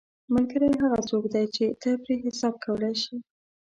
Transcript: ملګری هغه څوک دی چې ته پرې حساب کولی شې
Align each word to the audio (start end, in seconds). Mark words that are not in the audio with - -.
ملګری 0.33 0.69
هغه 0.81 0.99
څوک 1.09 1.23
دی 1.33 1.43
چې 1.55 1.65
ته 1.81 1.89
پرې 2.03 2.15
حساب 2.25 2.53
کولی 2.65 2.93
شې 3.01 3.15